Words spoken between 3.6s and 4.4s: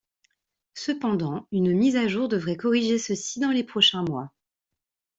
prochains mois.